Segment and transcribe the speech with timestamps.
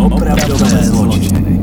[0.00, 1.60] Opravdové zločiny.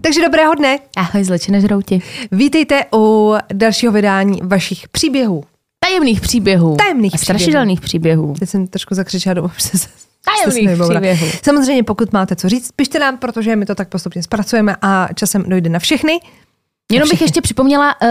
[0.00, 0.78] Takže dobrého dne.
[0.96, 2.02] Ahoj, zločine žrouti.
[2.32, 5.44] Vítejte u dalšího vydání vašich příběhů.
[5.80, 6.76] Tajemných příběhů.
[6.76, 8.34] Tajemných A strašidelných příběhů.
[8.38, 9.88] Teď jsem trošku zakřičela, doufám, že se
[10.24, 11.26] Tajemných příběhů.
[11.42, 15.44] Samozřejmě, pokud máte co říct, pište nám, protože my to tak postupně zpracujeme a časem
[15.46, 16.20] dojde na všechny.
[16.90, 18.08] Jenom bych ještě připomněla, uh,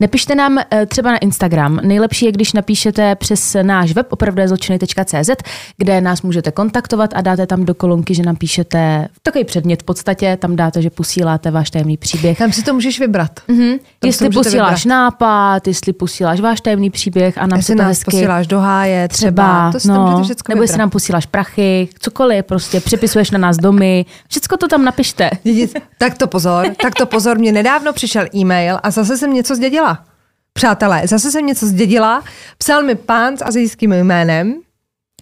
[0.00, 1.80] nepište nám uh, třeba na Instagram.
[1.82, 5.30] Nejlepší je, když napíšete přes náš web opravdezločiny.cz,
[5.76, 9.84] kde nás můžete kontaktovat a dáte tam do kolonky, že nám píšete takový předmět v
[9.84, 12.38] podstatě, tam dáte, že posíláte váš tajemný příběh.
[12.38, 13.30] Tam si to můžeš vybrat.
[13.48, 13.70] Mhm.
[13.70, 14.96] Tam si Jestli posíláš vybrat.
[14.98, 18.60] nápad, jestli posíláš váš tajemný příběh a nám Jestli se to nás hezky posíláš do
[18.60, 19.30] háje, třeba.
[19.30, 23.38] třeba, to si tam no, všechno nebo jestli nám posíláš prachy, cokoliv, prostě přepisuješ na
[23.38, 25.30] nás domy, všecko to tam napište.
[25.98, 30.04] Tak to pozor, tak to pozor, mě nedávno přišel e-mail a zase jsem něco zdědila.
[30.52, 32.24] Přátelé, zase jsem něco zdědila,
[32.58, 34.60] psal mi pán s azijským jménem,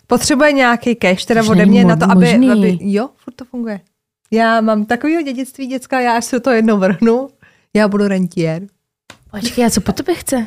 [0.06, 2.51] potřebuje nějaký cash teda ode mě na to, aby, možný.
[2.51, 3.80] aby, jo, furt to funguje.
[4.30, 7.28] Já mám takového dědictví, děcka, já až se to jednou vrhnu,
[7.77, 8.62] já budu rentier.
[9.30, 10.47] Počkej, a co po tobě chce?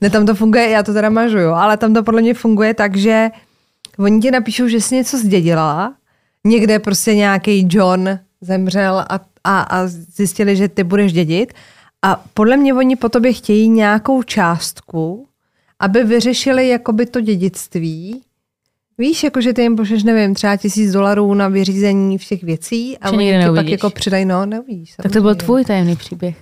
[0.00, 2.74] Ne, tam to funguje, já to teda mažu, jo, ale tam to podle mě funguje
[2.74, 3.30] tak, že
[3.98, 5.94] oni ti napíšou, že jsi něco zdědila,
[6.46, 11.54] někde prostě nějaký John zemřel a, a, a zjistili, že ty budeš dědit
[12.02, 15.28] a podle mě oni po tobě chtějí nějakou částku,
[15.80, 18.22] aby vyřešili jakoby to dědictví.
[18.98, 23.10] Víš, jako že ty jim pošleš, nevím, třeba tisíc dolarů na vyřízení všech věcí a
[23.10, 24.94] Že oni ti pak jako přidají, no, neuvidíš.
[25.02, 26.36] Tak to byl tvůj tajemný příběh.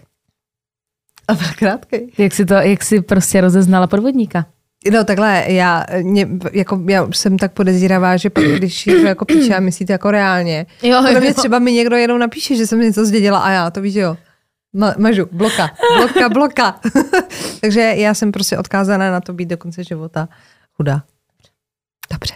[1.28, 1.96] A byl krátký.
[2.18, 4.46] Jak jsi, to, jak jsi prostě rozeznala podvodníka?
[4.92, 9.24] No takhle, já, mě, jako, já jsem tak podezíravá, že pak, když je to jako
[9.24, 10.66] píše a myslíte jako reálně.
[10.82, 11.20] Jo, jo.
[11.20, 14.00] mě třeba mi někdo jenom napíše, že jsem něco zdědila a já, to víš, že
[14.00, 14.16] jo.
[14.72, 16.80] Ma, mažu, bloka, bloka, bloka.
[17.60, 20.28] Takže já jsem prostě odkázaná na to být do konce života
[20.76, 21.02] chudá.
[22.12, 22.34] Dobře.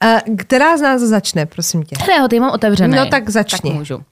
[0.00, 1.96] A která z nás začne, prosím tě?
[1.96, 2.96] Kterého ty mám otevřený?
[2.96, 3.70] No tak začni.
[3.70, 4.02] Tak můžu.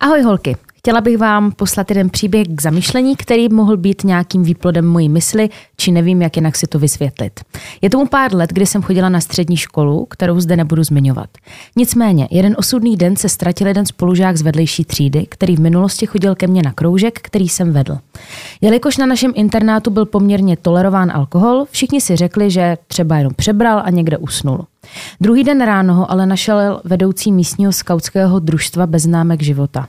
[0.00, 0.56] Ahoj holky.
[0.86, 5.48] Chtěla bych vám poslat jeden příběh k zamyšlení, který mohl být nějakým výplodem mojí mysli,
[5.76, 7.40] či nevím, jak jinak si to vysvětlit.
[7.82, 11.30] Je tomu pár let, kdy jsem chodila na střední školu, kterou zde nebudu zmiňovat.
[11.76, 16.34] Nicméně, jeden osudný den se ztratil jeden spolužák z vedlejší třídy, který v minulosti chodil
[16.34, 17.98] ke mně na kroužek, který jsem vedl.
[18.60, 23.82] Jelikož na našem internátu byl poměrně tolerován alkohol, všichni si řekli, že třeba jenom přebral
[23.84, 24.66] a někde usnul.
[25.20, 29.88] Druhý den ráno ho ale našel vedoucí místního skautského družstva bez známek života.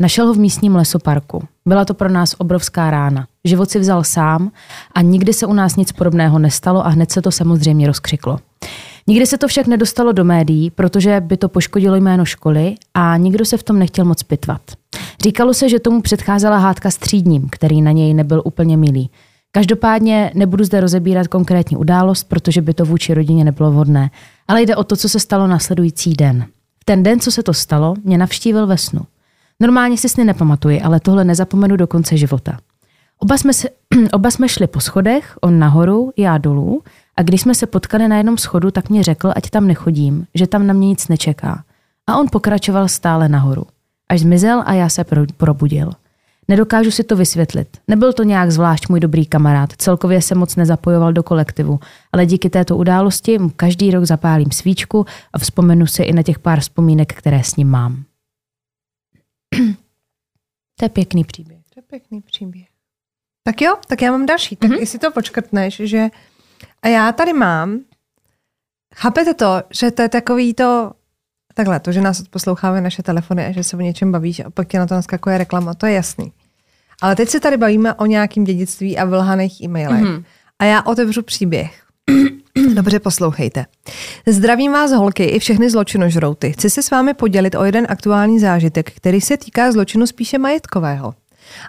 [0.00, 1.44] Našel ho v místním lesoparku.
[1.66, 3.26] Byla to pro nás obrovská rána.
[3.44, 4.50] Život si vzal sám
[4.94, 8.38] a nikdy se u nás nic podobného nestalo a hned se to samozřejmě rozkřiklo.
[9.06, 13.44] Nikdy se to však nedostalo do médií, protože by to poškodilo jméno školy a nikdo
[13.44, 14.60] se v tom nechtěl moc pitvat.
[15.22, 19.10] Říkalo se, že tomu předcházela hádka s třídním, který na něj nebyl úplně milý.
[19.52, 24.10] Každopádně nebudu zde rozebírat konkrétní událost, protože by to vůči rodině nebylo vhodné,
[24.48, 26.46] ale jde o to, co se stalo následující den.
[26.84, 29.00] Ten den, co se to stalo, mě navštívil ve snu.
[29.60, 32.58] Normálně si sny nepamatuji, ale tohle nezapomenu do konce života.
[33.18, 33.68] Oba jsme, se,
[34.12, 36.82] oba jsme šli po schodech, on nahoru, já dolů,
[37.16, 40.46] a když jsme se potkali na jednom schodu, tak mě řekl, ať tam nechodím, že
[40.46, 41.64] tam na mě nic nečeká.
[42.06, 43.64] A on pokračoval stále nahoru.
[44.08, 45.90] Až zmizel a já se pro, probudil.
[46.48, 47.68] Nedokážu si to vysvětlit.
[47.88, 51.80] Nebyl to nějak zvlášť můj dobrý kamarád, celkově se moc nezapojoval do kolektivu,
[52.12, 56.38] ale díky této události mu každý rok zapálím svíčku a vzpomenu si i na těch
[56.38, 58.04] pár vzpomínek, které s ním mám.
[60.80, 61.60] To je pěkný příběh.
[61.74, 62.66] To je pěkný příběh.
[63.44, 64.56] Tak jo, tak já mám další.
[64.56, 64.80] Tak mm-hmm.
[64.80, 66.08] jestli to počkrtneš, že...
[66.82, 67.80] A já tady mám...
[68.94, 70.92] Chápete to, že to je takový to...
[71.54, 74.68] Takhle, to, že nás posloucháme naše telefony a že se o něčem bavíš a pak
[74.68, 76.32] tě na to naskakuje reklama, to je jasný.
[77.02, 80.02] Ale teď se tady bavíme o nějakém dědictví a vlhaných e-mailech.
[80.02, 80.24] Mm-hmm.
[80.58, 81.84] A já otevřu příběh.
[82.74, 83.66] Dobře, poslouchejte.
[84.26, 86.52] Zdravím vás, holky, i všechny zločinožrouty.
[86.52, 91.14] Chci se s vámi podělit o jeden aktuální zážitek, který se týká zločinu spíše majetkového.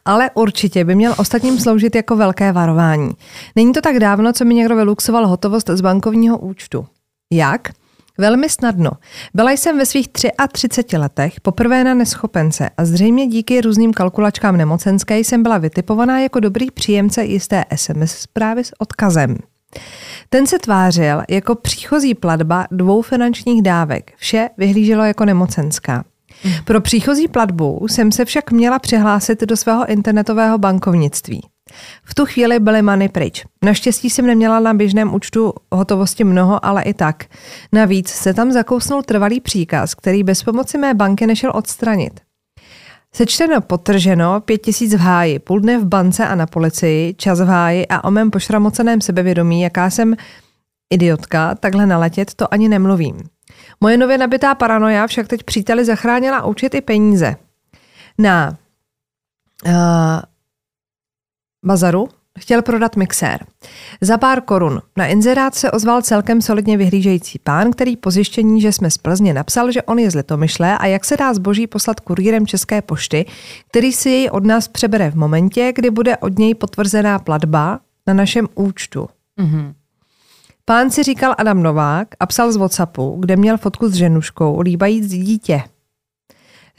[0.05, 3.11] Ale určitě by měl ostatním sloužit jako velké varování.
[3.55, 6.85] Není to tak dávno, co mi někdo vyluxoval hotovost z bankovního účtu.
[7.33, 7.69] Jak?
[8.17, 8.91] Velmi snadno.
[9.33, 10.07] Byla jsem ve svých
[10.51, 16.39] 33 letech poprvé na neschopence a zřejmě díky různým kalkulačkám nemocenské jsem byla vytipovaná jako
[16.39, 19.37] dobrý příjemce jisté SMS zprávy s odkazem.
[20.29, 24.13] Ten se tvářil jako příchozí platba dvou finančních dávek.
[24.17, 26.03] Vše vyhlíželo jako nemocenská.
[26.65, 31.41] Pro příchozí platbu jsem se však měla přihlásit do svého internetového bankovnictví.
[32.03, 33.45] V tu chvíli byly many pryč.
[33.63, 37.25] Naštěstí jsem neměla na běžném účtu hotovosti mnoho, ale i tak.
[37.71, 42.19] Navíc se tam zakousnul trvalý příkaz, který bez pomoci mé banky nešel odstranit.
[43.15, 47.45] Sečteno potrženo, pět tisíc v háji, půl dne v bance a na policii, čas v
[47.45, 50.15] háji a o mém pošramoceném sebevědomí, jaká jsem
[50.93, 53.23] idiotka, takhle naletět, to ani nemluvím.
[53.81, 57.35] Moje nově nabitá paranoja však teď příteli zachránila účet i peníze.
[58.17, 58.57] Na
[59.65, 59.73] uh,
[61.65, 62.09] bazaru
[62.41, 63.45] chtěl prodat mixér.
[64.01, 64.81] Za pár korun.
[64.97, 69.33] Na inzerát se ozval celkem solidně vyhlížející pán, který po zjištění, že jsme z Plzně,
[69.33, 73.25] napsal, že on je z Litomyšle a jak se dá zboží poslat kurýrem České pošty,
[73.67, 78.13] který si jej od nás přebere v momentě, kdy bude od něj potvrzená platba na
[78.13, 79.09] našem účtu.
[79.39, 79.73] Mm-hmm.
[80.65, 85.07] Pán si říkal Adam Novák a psal z Whatsappu, kde měl fotku s ženuškou, líbajíc
[85.07, 85.63] dítě.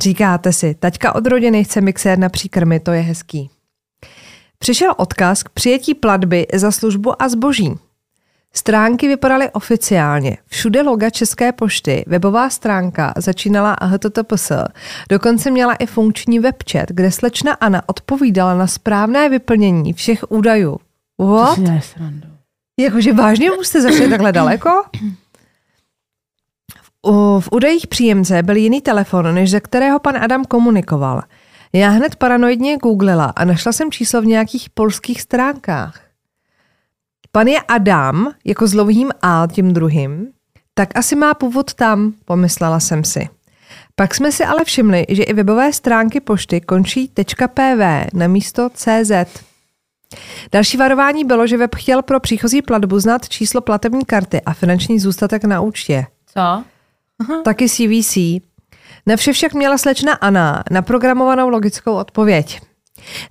[0.00, 3.50] Říkáte si, taťka od rodiny chce mixér na příkrmy, to je hezký.
[4.62, 7.74] Přišel odkaz k přijetí platby za službu a zboží.
[8.54, 10.36] Stránky vypadaly oficiálně.
[10.46, 14.52] Všude loga České pošty, webová stránka začínala HTTPS,
[15.08, 20.78] dokonce měla i funkční webchat, kde slečna Anna odpovídala na správné vyplnění všech údajů.
[21.18, 21.58] What?
[22.80, 24.84] Jakože vážně už jste zašli takhle daleko?
[27.04, 31.22] V, v údajích příjemce byl jiný telefon, než ze kterého pan Adam komunikoval.
[31.72, 36.00] Já hned paranoidně googlila a našla jsem číslo v nějakých polských stránkách.
[37.32, 38.74] Pan je Adam, jako s
[39.22, 40.28] A tím druhým,
[40.74, 43.28] tak asi má původ tam, pomyslela jsem si.
[43.94, 47.10] Pak jsme si ale všimli, že i webové stránky pošty končí
[47.54, 49.12] .pv na místo .cz.
[50.52, 54.98] Další varování bylo, že web chtěl pro příchozí platbu znát číslo platební karty a finanční
[54.98, 56.06] zůstatek na účtě.
[56.26, 56.40] Co?
[56.40, 57.42] Aha.
[57.44, 58.16] Taky CVC.
[59.06, 62.60] Na vše však měla slečna Anna naprogramovanou logickou odpověď.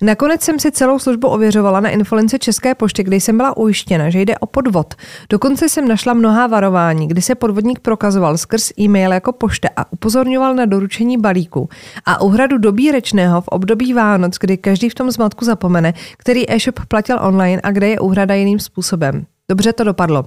[0.02, 4.22] Nakonec jsem si celou službu ověřovala na infolince České pošty, kde jsem byla ujištěna, že
[4.22, 4.96] jde o podvod.
[5.30, 10.56] Dokonce jsem našla mnohá varování, kdy se podvodník prokazoval skrz e-mail jako pošta a upozorňoval
[10.56, 11.70] na doručení balíku
[12.06, 17.20] a uhradu dobírečného v období Vánoc, kdy každý v tom zmatku zapomene, který e-shop platil
[17.22, 19.26] online a kde je úhrada jiným způsobem.
[19.50, 20.26] Dobře to dopadlo.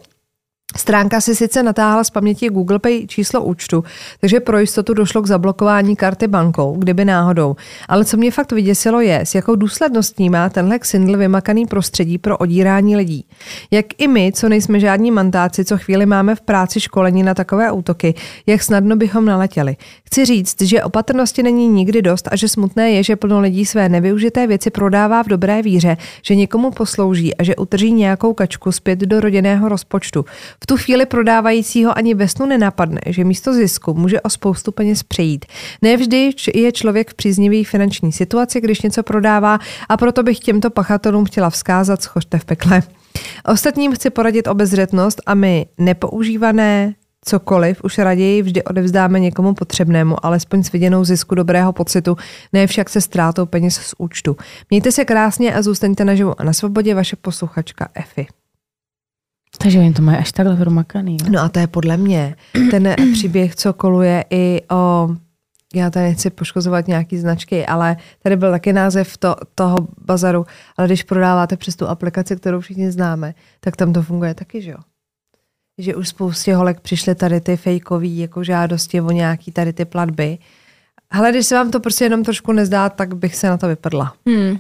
[0.77, 3.85] Stránka si sice natáhla z paměti Google Pay číslo účtu,
[4.21, 7.57] takže pro jistotu došlo k zablokování karty bankou, kdyby náhodou.
[7.89, 12.39] Ale co mě fakt vyděsilo je, s jakou důsledností má tenhle Xindl vymakaný prostředí pro
[12.39, 13.25] odírání lidí.
[13.71, 17.73] Jak i my, co nejsme žádní mantáci, co chvíli máme v práci školení na takové
[17.73, 18.15] útoky,
[18.47, 19.77] jak snadno bychom naletěli.
[20.05, 23.89] Chci říct, že opatrnosti není nikdy dost a že smutné je, že plno lidí své
[23.89, 28.99] nevyužité věci prodává v dobré víře, že někomu poslouží a že utrží nějakou kačku zpět
[28.99, 30.25] do rodinného rozpočtu.
[30.65, 35.03] V tu chvíli prodávajícího ani ve snu nenapadne, že místo zisku může o spoustu peněz
[35.03, 35.45] přejít.
[35.83, 39.59] Nevždy je člověk v příznivý finanční situaci, když něco prodává
[39.89, 42.83] a proto bych těmto pachatelům chtěla vzkázat, schořte v pekle.
[43.49, 46.95] Ostatním chci poradit obezřetnost a my nepoužívané
[47.25, 52.17] cokoliv už raději vždy odevzdáme někomu potřebnému, alespoň s viděnou zisku dobrého pocitu,
[52.53, 54.37] ne však se ztrátou peněz z účtu.
[54.71, 58.27] Mějte se krásně a zůstaňte naživu a na svobodě vaše posluchačka Efi.
[59.59, 61.17] Takže oni to mají až takhle promakaný.
[61.31, 62.37] No a to je podle mě
[62.71, 65.09] ten příběh, co koluje i o
[65.75, 70.47] já tady nechci poškozovat nějaký značky, ale tady byl taky název to, toho bazaru,
[70.77, 74.71] ale když prodáváte přes tu aplikaci, kterou všichni známe, tak tam to funguje taky, že
[74.71, 74.79] jo?
[75.79, 80.39] Že už spoustě holek přišly tady ty fejkový jako žádosti o nějaký tady ty platby.
[81.11, 84.15] Ale když se vám to prostě jenom trošku nezdá, tak bych se na to vypadla.
[84.27, 84.59] Hmm.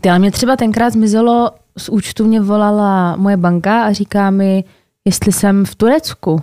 [0.00, 4.64] Ty, ale mě třeba tenkrát zmizelo z účtu mě volala moje banka a říká mi,
[5.04, 6.42] jestli jsem v Turecku.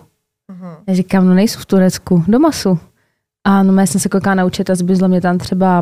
[0.52, 0.76] Uh-huh.
[0.88, 2.78] Já říkám, no nejsou v Turecku, doma jsou.
[3.44, 5.82] A no já jsem se koukala naučit a zbyzlo mě tam třeba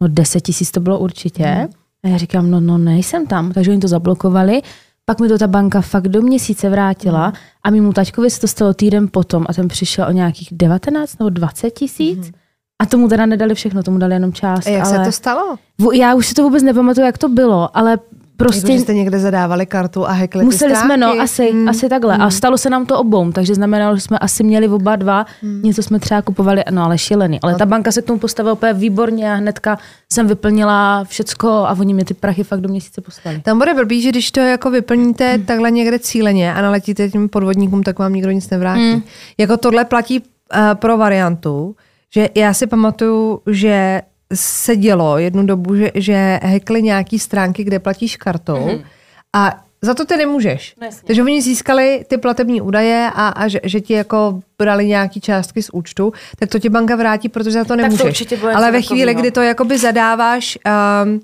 [0.00, 1.44] no 10 tisíc to bylo určitě.
[1.44, 1.68] Uh-huh.
[2.04, 3.52] A já říkám, no, no nejsem tam.
[3.52, 4.62] Takže oni to zablokovali.
[5.04, 7.36] Pak mi to ta banka fakt do měsíce vrátila uh-huh.
[7.62, 11.30] a mimo taťkovi se to stalo týden potom a ten přišel o nějakých 19 nebo
[11.30, 12.18] 20 tisíc.
[12.18, 12.32] Uh-huh.
[12.78, 14.66] A tomu teda nedali všechno, tomu dali jenom část.
[14.66, 14.98] A jak ale...
[14.98, 15.56] se to stalo?
[15.92, 17.98] Já už si to vůbec nepamatuju, jak to bylo, ale
[18.36, 21.68] Prostě jako, jste někde zadávali kartu a hackli Museli ty jsme, no, asi, hmm.
[21.68, 22.14] asi takhle.
[22.14, 22.22] Hmm.
[22.22, 25.60] A stalo se nám to obou, takže znamenalo, že jsme asi měli oba dva, hmm.
[25.62, 27.40] něco jsme třeba kupovali, no ale šílený.
[27.42, 29.78] Ale ta banka se k tomu postavila úplně výborně a hnedka
[30.12, 33.40] jsem vyplnila všecko a oni mi ty prachy fakt do měsíce poslali.
[33.40, 35.44] Tam bude blbý, že když to jako vyplníte hmm.
[35.44, 38.92] takhle někde cíleně a naletíte tím podvodníkům, tak vám nikdo nic nevrátí.
[38.92, 39.02] Hmm.
[39.38, 40.26] Jako tohle platí uh,
[40.74, 41.76] pro variantu,
[42.14, 44.02] že já si pamatuju, že
[44.34, 48.84] se dělo jednu dobu, že, že hackli nějaký stránky, kde platíš kartou mm-hmm.
[49.32, 50.74] a za to ty nemůžeš.
[50.82, 55.20] No, Takže oni získali ty platební údaje a, a že, že ti jako brali nějaký
[55.20, 58.18] částky z účtu, tak to ti banka vrátí, protože za to nemůžeš.
[58.18, 60.58] To Ale ve chvíli, kdy to jakoby zadáváš
[61.04, 61.20] um,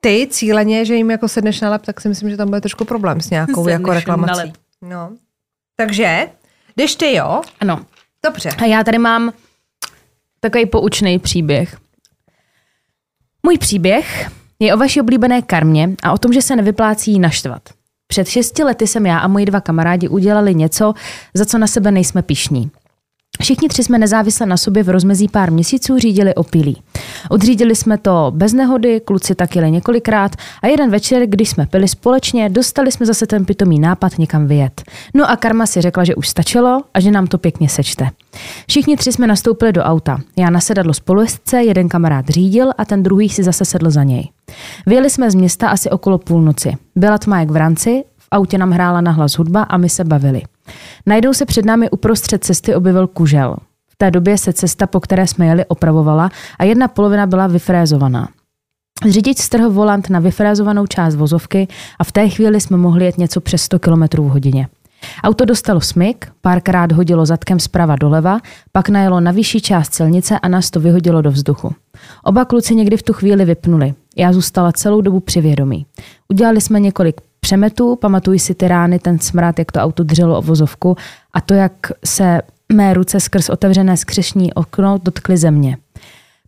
[0.00, 2.84] ty cíleně, že jim jako sedneš na lep, tak si myslím, že tam bude trošku
[2.84, 4.52] problém s nějakou sedneš jako reklamací.
[4.82, 5.10] No.
[5.76, 6.28] Takže,
[6.76, 7.42] jdeš ty, jo?
[7.60, 7.86] Ano.
[8.24, 8.50] Dobře.
[8.58, 9.32] A já tady mám
[10.40, 11.76] takový poučný příběh.
[13.46, 17.62] Můj příběh je o vaší oblíbené karmě a o tom, že se nevyplácí naštvat.
[18.06, 20.94] Před šesti lety jsem já a moji dva kamarádi udělali něco,
[21.34, 22.70] za co na sebe nejsme pišní.
[23.40, 26.82] Všichni tři jsme nezávisle na sobě v rozmezí pár měsíců řídili opilí.
[27.30, 31.88] Odřídili jsme to bez nehody, kluci tak jeli několikrát a jeden večer, když jsme pili
[31.88, 34.82] společně, dostali jsme zase ten pitomý nápad někam vyjet.
[35.14, 38.10] No a Karma si řekla, že už stačilo a že nám to pěkně sečte.
[38.68, 40.18] Všichni tři jsme nastoupili do auta.
[40.38, 44.30] Já na sedadlo spolujezdce, jeden kamarád řídil a ten druhý si zase sedl za něj.
[44.86, 46.76] Vyjeli jsme z města asi okolo půlnoci.
[46.96, 50.42] Byla tma jak v ranci, v autě nám hrála nahlas hudba a my se bavili.
[51.06, 53.56] Najdou se před námi uprostřed cesty objevil kužel.
[53.96, 58.28] V té době se cesta, po které jsme jeli, opravovala a jedna polovina byla vyfrézovaná.
[59.08, 63.40] Řidič strhl volant na vyfrézovanou část vozovky a v té chvíli jsme mohli jet něco
[63.40, 64.68] přes 100 km v hodině.
[65.22, 68.40] Auto dostalo smyk, párkrát hodilo zadkem zprava doleva,
[68.72, 71.74] pak najelo na vyšší část silnice a nás to vyhodilo do vzduchu.
[72.24, 73.94] Oba kluci někdy v tu chvíli vypnuli.
[74.16, 75.86] Já zůstala celou dobu při vědomí.
[76.28, 80.42] Udělali jsme několik přemetů, pamatuji si ty rány, ten smrad, jak to auto drželo o
[80.42, 80.96] vozovku
[81.32, 81.72] a to, jak
[82.04, 82.42] se
[82.72, 85.76] mé ruce skrz otevřené skřešní okno dotkly země.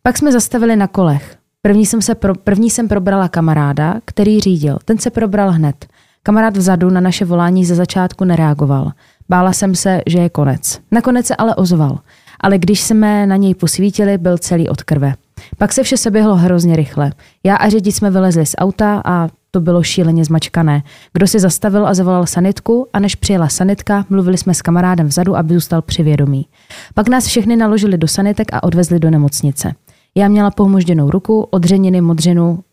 [0.02, 1.36] Pak jsme zastavili na kolech.
[1.62, 4.78] První jsem, se pro, první jsem probrala kamaráda, který řídil.
[4.84, 5.86] Ten se probral hned.
[6.22, 8.92] Kamarád vzadu na naše volání ze začátku nereagoval.
[9.28, 10.80] Bála jsem se, že je konec.
[10.90, 11.98] Nakonec se ale ozval.
[12.40, 15.14] Ale když jsme na něj posvítili, byl celý od krve.
[15.58, 17.12] Pak se vše seběhlo hrozně rychle.
[17.44, 20.82] Já a řidič jsme vylezli z auta a to bylo šíleně zmačkané.
[21.12, 25.36] Kdo si zastavil a zavolal sanitku a než přijela sanitka, mluvili jsme s kamarádem vzadu,
[25.36, 26.46] aby zůstal při vědomí.
[26.94, 29.74] Pak nás všechny naložili do sanitek a odvezli do nemocnice.
[30.14, 32.64] Já měla pomožděnou ruku, odřeniny modřinu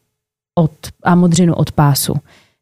[0.55, 0.71] od,
[1.03, 2.13] a modřinu od pásu.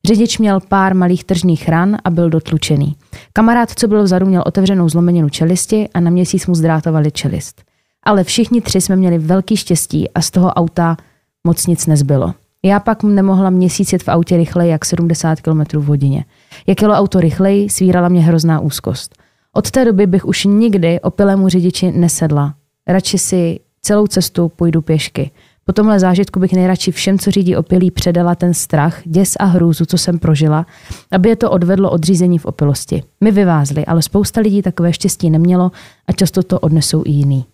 [0.08, 2.96] Řidič měl pár malých tržních ran a byl dotlučený.
[3.34, 7.62] Kamarád, co byl vzadu, měl otevřenou zlomeninu čelisti a na měsíc mu zdrátovali čelist.
[8.04, 10.98] Ale všichni tři jsme měli velký štěstí a z toho auta
[11.44, 12.34] moc nic nezbylo.
[12.66, 16.26] Já pak nemohla měsíc jet v autě rychleji jak 70 km v hodině.
[16.68, 19.16] Jak jelo auto rychleji, svírala mě hrozná úzkost.
[19.54, 22.56] Od té doby bych už nikdy opilému řidiči nesedla.
[22.88, 25.32] Radši si celou cestu půjdu pěšky.
[25.66, 29.86] Po tomhle zážitku bych nejradši všem, co řídí opilí, předala ten strach, děs a hrůzu,
[29.86, 30.66] co jsem prožila,
[31.12, 33.04] aby je to odvedlo od řízení v opilosti.
[33.22, 35.72] My vyvázli, ale spousta lidí takové štěstí nemělo
[36.08, 37.46] a často to odnesou i jiný.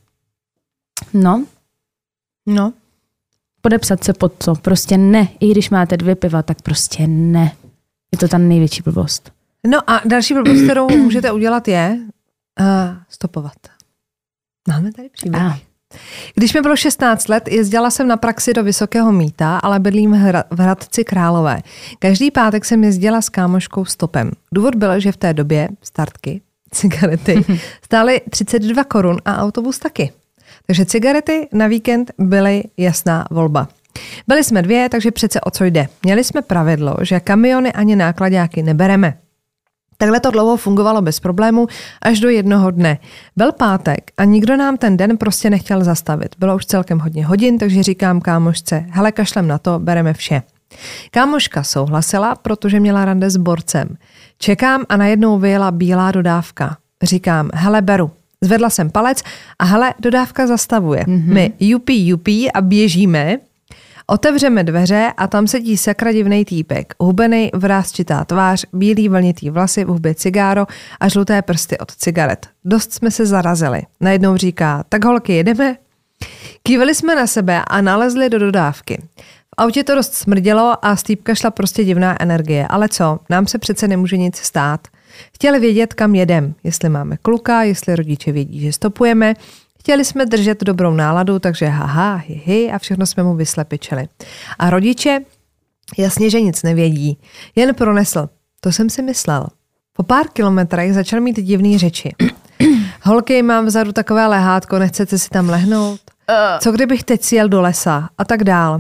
[1.14, 1.46] No.
[2.48, 2.74] No.
[3.62, 4.56] Podepsat se pod to.
[4.56, 5.28] Prostě ne.
[5.40, 7.52] I když máte dvě piva, tak prostě ne.
[8.12, 9.32] Je to ta největší blbost.
[9.68, 12.00] No a další blbost, kterou můžete udělat, je
[12.60, 12.66] uh,
[13.10, 13.54] stopovat.
[14.68, 15.44] Máme tady příběh.
[15.44, 15.58] Ah.
[16.36, 20.14] Když mi bylo 16 let, jezdila jsem na praxi do Vysokého míta, ale bydlím
[20.52, 21.62] v Hradci Králové.
[22.00, 24.32] Každý pátek jsem jezdila s kámoškou stopem.
[24.54, 27.46] Důvod byl, že v té době startky, cigarety,
[27.86, 30.12] stály 32 korun a autobus taky.
[30.70, 33.68] Takže cigarety na víkend byly jasná volba.
[34.28, 35.88] Byli jsme dvě, takže přece o co jde.
[36.04, 39.18] Měli jsme pravidlo, že kamiony ani nákladáky nebereme.
[39.98, 41.68] Takhle to dlouho fungovalo bez problému
[42.02, 42.98] až do jednoho dne.
[43.36, 46.36] Byl pátek a nikdo nám ten den prostě nechtěl zastavit.
[46.40, 50.42] Bylo už celkem hodně hodin, takže říkám kámošce, hele kašlem na to, bereme vše.
[51.12, 53.98] Kámoška souhlasila, protože měla rande s borcem.
[54.38, 56.78] Čekám a najednou vyjela bílá dodávka.
[57.04, 58.12] Říkám, hele beru.
[58.44, 59.24] Zvedla jsem palec
[59.60, 61.04] a hele, dodávka zastavuje.
[61.04, 61.34] Mm-hmm.
[61.34, 63.38] My jupí, jupí a běžíme.
[64.08, 66.94] Otevřeme dveře a tam sedí sakra divnej týpek.
[67.00, 70.68] Hubený, vrázčitá tvář, bílý vlnitý vlasy, v hubě cigáro
[71.00, 72.48] a žluté prsty od cigaret.
[72.66, 73.82] Dost jsme se zarazili.
[74.02, 75.76] Najednou říká, tak holky, jedeme?
[76.64, 79.02] Kývili jsme na sebe a nalezli do dodávky.
[79.20, 82.68] V autě to dost smrdělo a z týpka šla prostě divná energie.
[82.68, 84.88] Ale co, nám se přece nemůže nic stát.
[85.36, 89.34] Chtěli vědět, kam jedem, jestli máme kluka, jestli rodiče vědí, že stopujeme.
[89.80, 94.08] Chtěli jsme držet dobrou náladu, takže haha, hi, hi a všechno jsme mu vyslepičili.
[94.60, 95.20] A rodiče,
[95.98, 97.18] jasně, že nic nevědí,
[97.56, 98.30] jen pronesl.
[98.62, 99.48] To jsem si myslel.
[99.94, 102.16] Po pár kilometrech začal mít divný řeči.
[103.04, 106.00] Holky, mám vzadu takové lehátko, nechcete si tam lehnout?
[106.60, 108.10] Co kdybych teď sjel do lesa?
[108.18, 108.80] A tak dál.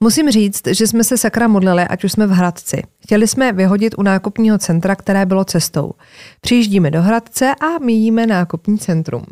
[0.00, 2.82] Musím říct, že jsme se sakra modlili, ať už jsme v Hradci.
[3.02, 5.92] Chtěli jsme vyhodit u nákupního centra, které bylo cestou.
[6.40, 9.22] Přijíždíme do Hradce a míjíme nákupní centrum.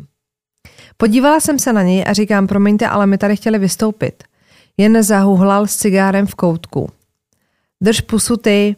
[0.97, 4.23] Podívala jsem se na něj a říkám, promiňte, ale my tady chtěli vystoupit.
[4.77, 6.89] Jen zahuhlal s cigárem v koutku.
[7.81, 8.75] Drž pusu ty.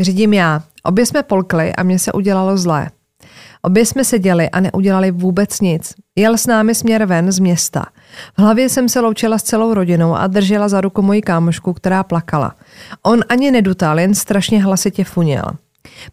[0.00, 0.62] Řídím já.
[0.82, 2.90] Obě jsme polkli a mně se udělalo zlé.
[3.64, 5.94] Obě jsme seděli a neudělali vůbec nic.
[6.16, 7.84] Jel s námi směr ven z města.
[8.36, 12.02] V hlavě jsem se loučila s celou rodinou a držela za ruku moji kámošku, která
[12.02, 12.54] plakala.
[13.02, 15.44] On ani nedutal, jen strašně hlasitě funěl.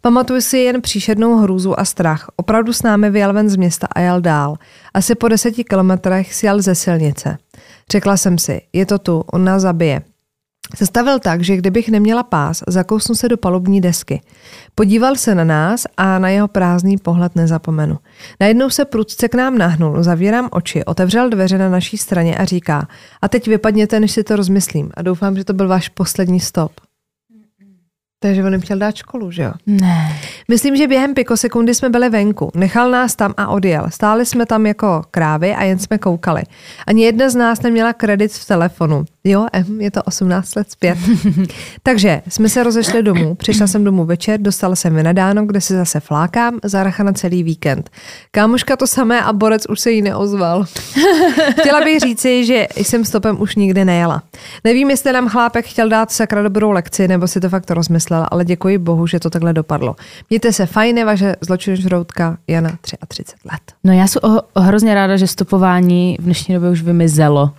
[0.00, 2.28] Pamatuju si jen příšernou hrůzu a strach.
[2.36, 4.56] Opravdu s námi vyjel ven z města a jel dál.
[4.94, 7.38] Asi po deseti kilometrech sjel ze silnice.
[7.92, 10.02] Řekla jsem si, je to tu, on nás zabije.
[10.78, 14.20] Zastavil tak, že kdybych neměla pás, zakousnu se do palubní desky.
[14.74, 17.98] Podíval se na nás a na jeho prázdný pohled nezapomenu.
[18.40, 22.88] Najednou se prudce k nám nahnul, zavírám oči, otevřel dveře na naší straně a říká
[23.22, 24.90] a teď vypadněte, než si to rozmyslím.
[24.94, 26.72] A doufám, že to byl váš poslední stop.
[28.22, 29.52] Takže on jim chtěl dát školu, že jo?
[29.66, 30.16] Ne.
[30.48, 32.50] Myslím, že během pikosekundy jsme byli venku.
[32.54, 33.86] Nechal nás tam a odjel.
[33.88, 36.42] Stáli jsme tam jako krávy a jen jsme koukali.
[36.86, 39.04] Ani jedna z nás neměla kredit v telefonu.
[39.24, 39.46] Jo,
[39.78, 40.98] je to 18 let zpět.
[41.82, 43.34] Takže jsme se rozešli domů.
[43.34, 47.90] Přišla jsem domů večer, dostala jsem vynadáno, kde si zase flákám, záracha na celý víkend.
[48.30, 50.64] Kámoška to samé a borec už se jí neozval.
[51.60, 54.22] Chtěla bych říci, že jsem stopem už nikdy nejela.
[54.64, 58.44] Nevím, jestli nám chlápek chtěl dát sakra dobrou lekci, nebo si to fakt rozmyslela, ale
[58.44, 59.96] děkuji bohu, že to takhle dopadlo.
[60.30, 63.22] Mějte se fajně, vaše zločinožroutka Jana 33
[63.52, 63.60] let.
[63.84, 64.22] No já jsem
[64.56, 67.50] hrozně ráda, že stopování v dnešní době už vymizelo.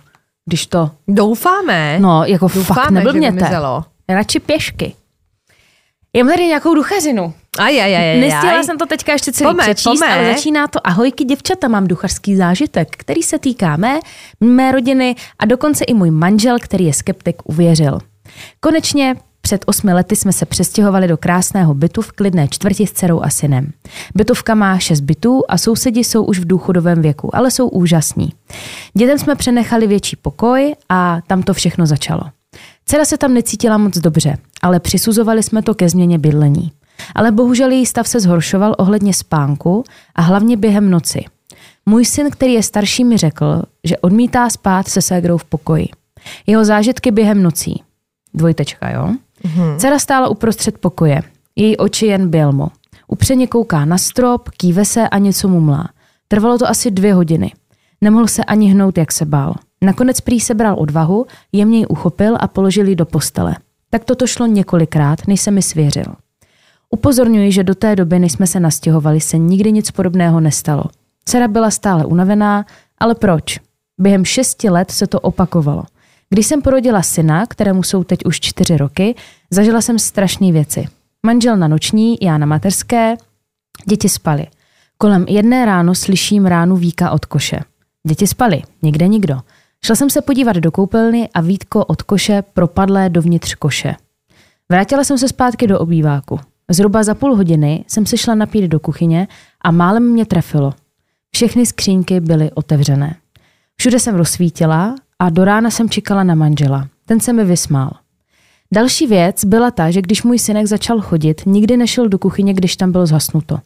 [0.46, 1.98] Když to, Doufáme.
[2.00, 3.50] no jako Doufáme, fakt neblbněte.
[4.08, 4.94] Radši pěšky.
[6.16, 7.34] Já mám tady nějakou duchařinu.
[7.58, 10.14] Aj, aj, aj, aj, Nestihla jsem to teďka ještě celý Pome, přečíst, pome.
[10.14, 14.00] ale začíná to ahojky děvčata, mám duchařský zážitek, který se týká mé,
[14.40, 17.98] mé rodiny a dokonce i můj manžel, který je skeptik, uvěřil.
[18.60, 23.20] Konečně před osmi lety jsme se přestěhovali do krásného bytu v klidné čtvrti s dcerou
[23.20, 23.72] a synem.
[24.14, 28.32] Bytovka má šest bytů a sousedi jsou už v důchodovém věku, ale jsou úžasní.
[28.94, 32.22] Dětem jsme přenechali větší pokoj a tam to všechno začalo.
[32.84, 36.72] Dcera se tam necítila moc dobře, ale přisuzovali jsme to ke změně bydlení.
[37.14, 39.84] Ale bohužel její stav se zhoršoval ohledně spánku
[40.14, 41.24] a hlavně během noci.
[41.86, 45.88] Můj syn, který je starší, mi řekl, že odmítá spát se ségrou v pokoji.
[46.46, 47.82] Jeho zážitky během nocí.
[48.34, 49.14] Dvojtečka, jo?
[49.44, 49.76] Mm-hmm.
[49.76, 51.22] Dcera stála uprostřed pokoje.
[51.56, 52.68] Její oči jen bělmo.
[53.06, 55.88] Upřeně kouká na strop, kýve se a něco mumlá.
[56.28, 57.52] Trvalo to asi dvě hodiny.
[58.00, 59.54] Nemohl se ani hnout, jak se bál.
[59.82, 63.56] Nakonec prý sebral odvahu, jemně ji uchopil a položil ji do postele.
[63.90, 66.04] Tak toto šlo několikrát, než se mi svěřil.
[66.90, 70.84] Upozorňuji, že do té doby, než jsme se nastěhovali, se nikdy nic podobného nestalo.
[71.24, 72.66] Dcera byla stále unavená,
[72.98, 73.60] ale proč?
[73.98, 75.84] Během šesti let se to opakovalo.
[76.32, 79.14] Když jsem porodila syna, kterému jsou teď už čtyři roky,
[79.50, 80.88] zažila jsem strašné věci.
[81.26, 83.16] Manžel na noční, já na mateřské,
[83.88, 84.46] děti spali.
[84.98, 87.60] Kolem jedné ráno slyším ránu víka od koše.
[88.08, 89.40] Děti spali, nikde nikdo.
[89.84, 93.94] Šla jsem se podívat do koupelny a vítko od koše propadlé dovnitř koše.
[94.68, 96.40] Vrátila jsem se zpátky do obýváku.
[96.70, 99.28] Zhruba za půl hodiny jsem se šla napít do kuchyně
[99.60, 100.72] a málem mě trefilo.
[101.34, 103.16] Všechny skřínky byly otevřené.
[103.76, 106.88] Všude jsem rozsvítila a do rána jsem čekala na manžela.
[107.06, 107.90] Ten se mi vysmál.
[108.72, 112.76] Další věc byla ta, že když můj synek začal chodit, nikdy nešel do kuchyně, když
[112.76, 113.58] tam bylo zhasnuto.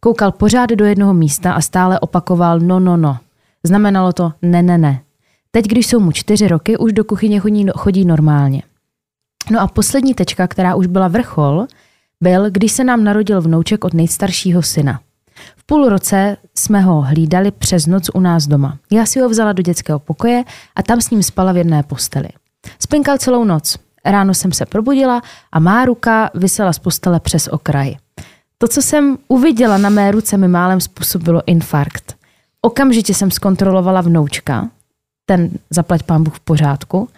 [0.00, 3.18] Koukal pořád do jednoho místa a stále opakoval no, no, no.
[3.64, 5.00] Znamenalo to ne, ne, ne.
[5.50, 8.62] Teď, když jsou mu čtyři roky, už do kuchyně chodí, chodí normálně.
[9.50, 11.66] No a poslední tečka, která už byla vrchol,
[12.20, 15.00] byl, když se nám narodil vnouček od nejstaršího syna.
[15.56, 18.78] V půl roce jsme ho hlídali přes noc u nás doma.
[18.92, 20.44] Já si ho vzala do dětského pokoje
[20.76, 22.28] a tam s ním spala v jedné posteli.
[22.78, 23.76] Spinkal celou noc.
[24.04, 25.22] Ráno jsem se probudila
[25.52, 27.96] a má ruka vysela z postele přes okraj.
[28.58, 32.16] To, co jsem uviděla na mé ruce, mi málem způsobilo infarkt.
[32.62, 34.68] Okamžitě jsem zkontrolovala vnoučka,
[35.26, 37.08] ten zaplať pán Bůh v pořádku.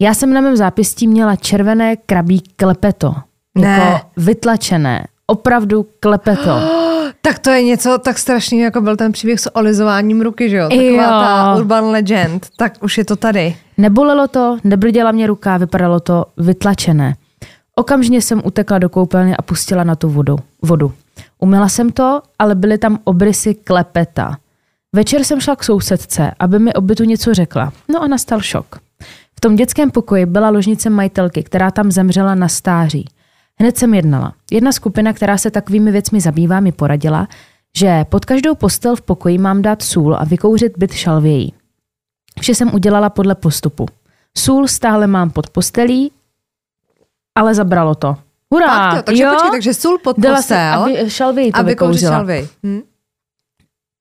[0.00, 3.14] Já jsem na mém zápěstí měla červené krabí klepeto.
[3.54, 3.68] Ne.
[3.68, 5.06] Jako vytlačené.
[5.26, 6.60] Opravdu klepeto.
[7.22, 10.68] Tak to je něco tak strašného, jako byl ten příběh s olizováním ruky, že jo?
[10.68, 10.98] Taková Jo.
[11.08, 12.46] ta urban legend.
[12.56, 13.56] Tak už je to tady.
[13.78, 17.14] Nebolelo to, nebrděla mě ruka, vypadalo to vytlačené.
[17.76, 20.36] Okamžitě jsem utekla do koupelny a pustila na tu vodu.
[20.62, 20.92] vodu.
[21.38, 24.36] Umila jsem to, ale byly tam obrysy klepeta.
[24.92, 27.72] Večer jsem šla k sousedce, aby mi o bytu něco řekla.
[27.88, 28.78] No a nastal šok.
[29.36, 33.04] V tom dětském pokoji byla ložnice majitelky, která tam zemřela na stáří.
[33.64, 34.34] Hned jsem jednala.
[34.52, 37.28] Jedna skupina, která se takovými věcmi zabývá, mi poradila,
[37.76, 41.54] že pod každou postel v pokoji mám dát sůl a vykouřit byt šalvějí.
[42.40, 43.86] Vše jsem udělala podle postupu.
[44.38, 46.12] Sůl stále mám pod postelí,
[47.34, 48.16] ale zabralo to.
[48.50, 48.90] Hurá!
[48.90, 52.12] Fakt jo, takže počkej, takže sůl pod Dala jsem, postel aby to a vykouřit vykouřila.
[52.12, 52.48] šalvy.
[52.66, 52.80] Hm?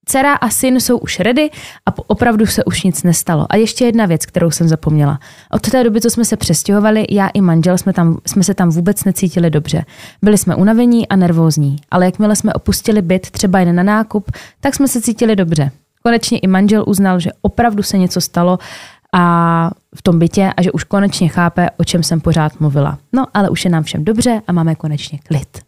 [0.06, 1.50] Dcera a syn jsou už ready
[1.86, 3.46] a opravdu se už nic nestalo.
[3.50, 5.20] A ještě jedna věc, kterou jsem zapomněla.
[5.52, 8.70] Od té doby, co jsme se přestěhovali, já i manžel jsme, tam, jsme se tam
[8.70, 9.86] vůbec necítili dobře.
[10.22, 14.76] Byli jsme unavení a nervózní, ale jakmile jsme opustili byt, třeba jen na nákup, tak
[14.76, 15.72] jsme se cítili dobře.
[16.04, 18.60] Konečně i manžel uznal, že opravdu se něco stalo
[19.13, 22.98] a v tom bytě a že už konečně chápe, o čem jsem pořád mluvila.
[23.13, 25.62] No, ale už je nám všem dobře a máme konečně klid.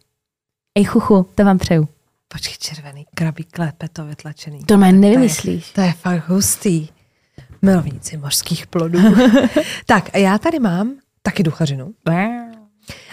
[0.78, 1.88] Ej chuchu, to vám přeju.
[2.28, 4.64] Počkej, červený krabí klepeto vytlačený.
[4.64, 5.70] To mě nevymyslíš.
[5.70, 6.88] To je fakt hustý.
[7.62, 8.98] Milovníci mořských plodů.
[9.86, 11.94] tak, a já tady mám taky duchařinu.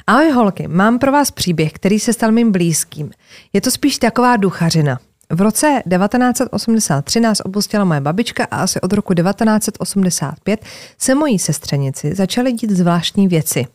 [0.08, 3.12] Ahoj holky, mám pro vás příběh, který se stal mým blízkým.
[3.54, 5.00] Je to spíš taková duchařina.
[5.30, 10.66] V roce 1983 nás opustila moje babička a asi od roku 1985
[10.98, 13.68] se mojí sestřenici začaly dít zvláštní věci.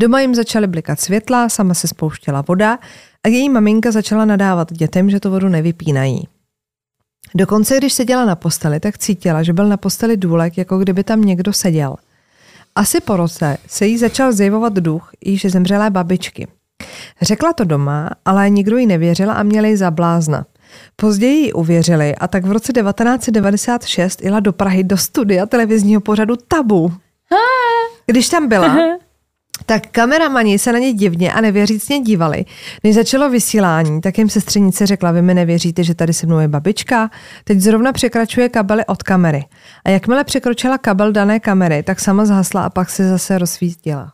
[0.00, 2.78] Doma jim začaly blikat světla, sama se spouštěla voda
[3.24, 6.28] a její maminka začala nadávat dětem, že tu vodu nevypínají.
[7.34, 11.20] Dokonce, když seděla na posteli, tak cítila, že byl na posteli důlek, jako kdyby tam
[11.20, 11.96] někdo seděl.
[12.74, 16.48] Asi po roce se jí začal zjevovat duch již zemřelé babičky.
[17.22, 20.46] Řekla to doma, ale nikdo jí nevěřil a měli ji za blázna.
[20.96, 26.36] Později ji uvěřili a tak v roce 1996 jela do Prahy do studia televizního pořadu
[26.36, 26.92] Tabu.
[28.06, 28.76] Když tam byla,
[29.66, 32.44] tak kameramani se na ně divně a nevěřícně dívali.
[32.84, 36.48] Než začalo vysílání, tak jim sestřenice řekla, vy mi nevěříte, že tady se mnou je
[36.48, 37.10] babička?
[37.44, 39.44] Teď zrovna překračuje kabely od kamery.
[39.84, 44.12] A jakmile překročila kabel dané kamery, tak sama zhasla a pak se zase rozsvítila.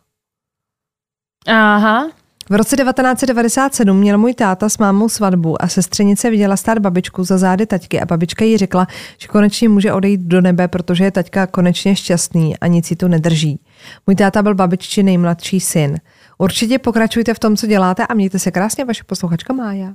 [1.47, 2.20] Aha.
[2.51, 7.39] V roce 1997 měl můj táta s mámou svatbu a sestřenice viděla stát babičku za
[7.39, 8.87] zády taťky a babička jí řekla,
[9.19, 13.09] že konečně může odejít do nebe, protože je taťka konečně šťastný a nic jí tu
[13.09, 13.61] nedrží.
[14.07, 15.97] Můj táta byl babičči nejmladší syn.
[16.39, 19.95] Určitě pokračujte v tom, co děláte a mějte se krásně, vaše posluchačka Mája.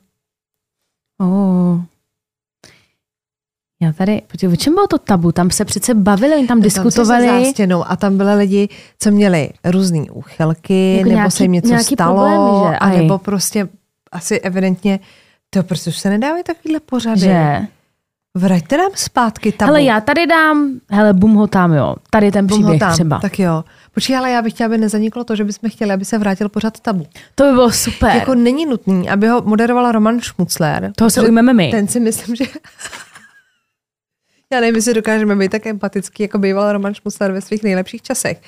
[1.17, 1.94] Oh.
[3.85, 5.31] Já tady, počkej, o čem bylo to tabu?
[5.31, 7.25] Tam se přece bavili, oni tam diskutovali.
[7.27, 8.69] Tam se za stěnou a tam byly lidi,
[8.99, 12.77] co měli různé úchylky, Jako nebo nějaký- se jim něco stalo, problémy, že?
[12.77, 13.67] a nebo prostě
[14.11, 14.99] asi evidentně,
[15.49, 17.19] to prostě už se nedávají takovýhle pořady.
[17.19, 17.59] Že?
[18.37, 19.67] Vraťte nám zpátky tabu.
[19.67, 21.95] Hele, já tady dám, hele, bum ho tam, jo.
[22.09, 22.93] Tady ten Bum ho příběh tam.
[22.93, 23.19] třeba.
[23.19, 23.63] Tak jo.
[23.93, 26.79] Počkej, ale já bych chtěla, aby nezaniklo to, že bychom chtěli, aby se vrátil pořád
[26.79, 27.07] tabu.
[27.35, 28.15] To by bylo super.
[28.15, 30.91] Jako není nutný, aby ho moderovala Roman Šmucler.
[30.95, 31.71] Toho se protože ujmeme my.
[31.71, 32.45] Ten si myslím, že...
[34.53, 38.41] Já nevím, jestli dokážeme být tak empatický, jako býval Roman Šmucler ve svých nejlepších časech.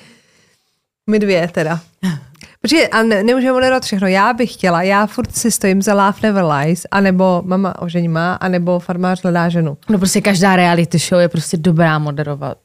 [1.10, 1.80] My dvě teda.
[2.62, 4.06] Počkej, a ne, nemůžeme moderovat všechno.
[4.08, 8.34] Já bych chtěla, já furt si stojím za Laugh Never Lies, anebo Mama ožení má,
[8.34, 9.76] anebo Farmář hledá ženu.
[9.88, 12.58] No prostě každá reality show je prostě dobrá moderovat.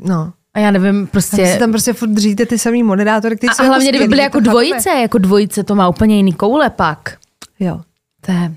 [0.00, 0.32] No.
[0.54, 1.46] A já nevím, Tam prostě...
[1.46, 4.38] si tam prostě furt dříte ty samý moderátory, kteří A, a hlavně, kdyby byly jako
[4.38, 4.50] chápeme.
[4.50, 7.16] dvojice, jako dvojice, to má úplně jiný koule pak.
[7.60, 7.80] Jo.
[8.26, 8.52] To je...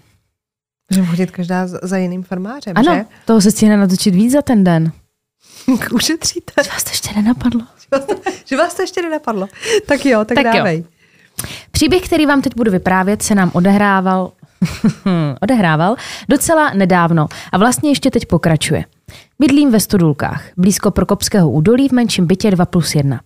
[0.95, 3.05] Můžeme chodit každá za jiným farmářem, Ano, že?
[3.25, 4.91] toho se stihne natočit víc za ten den.
[5.93, 6.63] Ušetříte.
[6.63, 7.61] Že vás to ještě nenapadlo.
[8.45, 9.47] že vás to ještě nenapadlo.
[9.87, 10.51] Tak jo, tak, Tak jo.
[10.53, 10.83] dávej.
[11.71, 14.31] Příběh, který vám teď budu vyprávět, se nám odehrával,
[15.41, 15.95] odehrával
[16.29, 18.85] docela nedávno a vlastně ještě teď pokračuje.
[19.39, 23.21] Bydlím ve Studulkách, blízko Prokopského údolí v menším bytě 2 plus 1.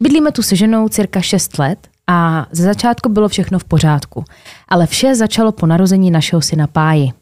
[0.00, 4.24] Bydlíme tu se ženou cirka 6 let a ze začátku bylo všechno v pořádku.
[4.68, 7.12] Ale vše začalo po narození našeho syna Páji.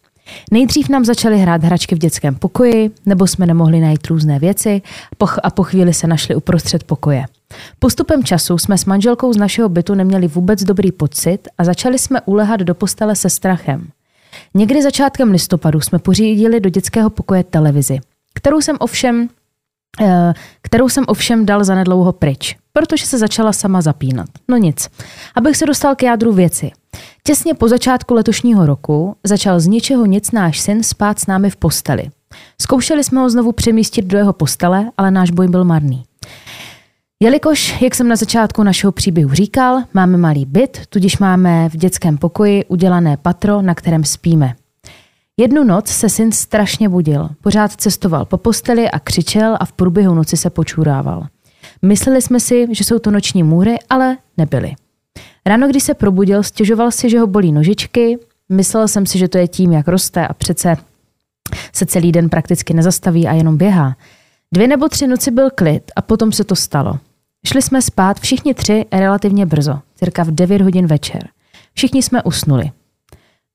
[0.51, 4.83] Nejdřív nám začaly hrát hračky v dětském pokoji, nebo jsme nemohli najít různé věci
[5.43, 7.25] a po chvíli se našli uprostřed pokoje.
[7.79, 12.21] Postupem času jsme s manželkou z našeho bytu neměli vůbec dobrý pocit a začali jsme
[12.21, 13.89] ulehat do postele se strachem.
[14.55, 17.99] Někdy začátkem listopadu jsme pořídili do dětského pokoje televizi,
[18.35, 19.29] kterou jsem ovšem
[20.63, 24.29] kterou jsem ovšem dal zanedlouho pryč, protože se začala sama zapínat.
[24.49, 24.89] No nic.
[25.35, 26.71] Abych se dostal k jádru věci.
[27.25, 31.57] Těsně po začátku letošního roku začal z ničeho nic náš syn spát s námi v
[31.57, 32.11] posteli.
[32.61, 36.05] Zkoušeli jsme ho znovu přemístit do jeho postele, ale náš boj byl marný.
[37.23, 42.19] Jelikož, jak jsem na začátku našeho příběhu říkal, máme malý byt, tudíž máme v dětském
[42.19, 44.55] pokoji udělané patro, na kterém spíme.
[45.43, 47.29] Jednu noc se syn strašně budil.
[47.41, 51.27] Pořád cestoval po posteli a křičel a v průběhu noci se počurával.
[51.83, 54.75] Mysleli jsme si, že jsou to noční můry, ale nebyly.
[55.47, 58.19] Ráno, když se probudil, stěžoval si, že ho bolí nožičky.
[58.49, 60.77] Myslel jsem si, že to je tím, jak roste a přece
[61.73, 63.97] se celý den prakticky nezastaví a jenom běhá.
[64.55, 66.99] Dvě nebo tři noci byl klid a potom se to stalo.
[67.47, 71.29] Šli jsme spát všichni tři relativně brzo, cirka v 9 hodin večer.
[71.75, 72.71] Všichni jsme usnuli.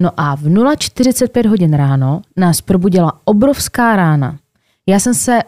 [0.02, 4.38] No a v 0.45 hodin ráno nás probudila obrovská rána.
[4.88, 5.40] Já jsem se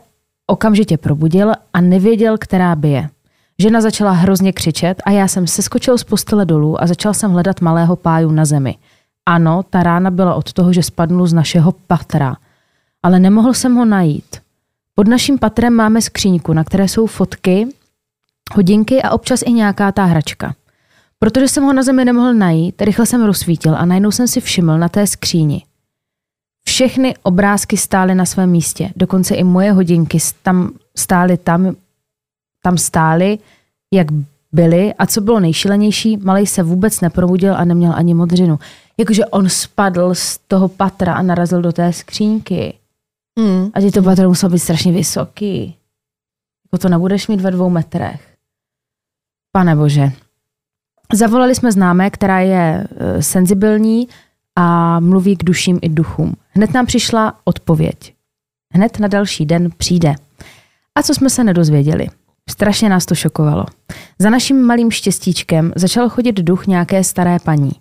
[0.47, 3.09] okamžitě probudil a nevěděl, která bije.
[3.59, 7.61] Žena začala hrozně křičet a já jsem seskočil z postele dolů a začal jsem hledat
[7.61, 8.75] malého páju na zemi.
[9.25, 12.37] Ano, ta rána byla od toho, že spadnul z našeho patra,
[13.03, 14.37] ale nemohl jsem ho najít.
[14.95, 17.67] Pod naším patrem máme skříňku, na které jsou fotky,
[18.53, 20.55] hodinky a občas i nějaká ta hračka.
[21.19, 24.77] Protože jsem ho na zemi nemohl najít, rychle jsem rozsvítil a najednou jsem si všiml
[24.77, 25.65] na té skříni.
[26.67, 31.75] Všechny obrázky stály na svém místě, dokonce i moje hodinky tam stály tam,
[32.63, 33.39] tam stály,
[33.93, 34.07] jak
[34.51, 38.59] byly a co bylo nejšilenější, malej se vůbec neprobudil a neměl ani modřinu.
[38.97, 42.73] Jakože on spadl z toho patra a narazil do té skřínky.
[43.39, 43.71] Hmm.
[43.73, 45.75] A ty to patro muselo být strašně vysoký.
[46.65, 48.35] Jako to nebudeš mít ve dvou metrech.
[49.51, 50.11] Pane bože.
[51.13, 54.07] Zavolali jsme známé, která je e, senzibilní
[54.55, 56.33] a mluví k duším i duchům.
[56.49, 58.13] Hned nám přišla odpověď.
[58.73, 60.15] Hned na další den přijde.
[60.95, 62.07] A co jsme se nedozvěděli?
[62.49, 63.65] Strašně nás to šokovalo.
[64.19, 67.71] Za naším malým štěstíčkem začal chodit duch nějaké staré paní.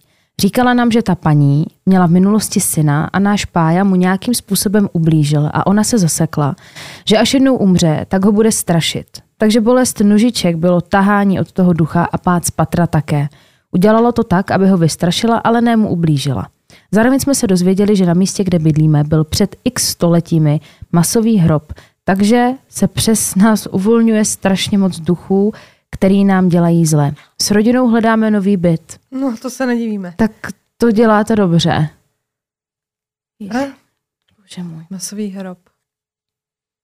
[0.41, 4.89] Říkala nám, že ta paní měla v minulosti syna a náš pája mu nějakým způsobem
[4.93, 6.57] ublížil a ona se zasekla,
[7.05, 9.28] že až jednou umře, tak ho bude strašit.
[9.39, 13.29] Takže bolest nožiček bylo tahání od toho ducha a pád z patra také.
[13.71, 16.49] Udělalo to tak, aby ho vystrašila, ale ne mu ublížila.
[16.93, 20.61] Zároveň jsme se dozvěděli, že na místě, kde bydlíme, byl před x stoletími
[20.93, 21.73] masový hrob,
[22.05, 25.53] takže se přes nás uvolňuje strašně moc duchů,
[25.91, 27.13] který nám dělají zle.
[27.43, 29.01] S rodinou hledáme nový byt.
[29.11, 30.15] No, to se nedivíme.
[30.17, 30.33] Tak
[30.77, 31.89] to děláte dobře.
[34.41, 34.87] Bože můj.
[34.91, 35.59] Masový hrob.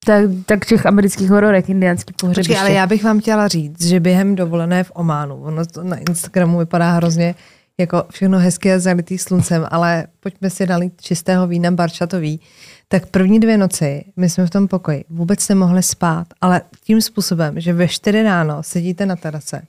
[0.05, 2.59] Tak, tak těch amerických hororech indiánský pohřebiště.
[2.59, 6.59] Ale já bych vám chtěla říct, že během dovolené v Ománu, ono to na Instagramu
[6.59, 7.35] vypadá hrozně
[7.79, 12.40] jako všechno hezké a zalitý sluncem, ale pojďme si nalít čistého vína barčatový.
[12.88, 17.61] Tak první dvě noci my jsme v tom pokoji vůbec nemohli spát, ale tím způsobem,
[17.61, 19.62] že ve čtyři ráno sedíte na terase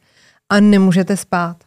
[0.49, 1.57] a nemůžete spát.